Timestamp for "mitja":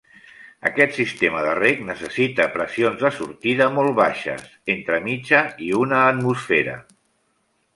5.09-5.43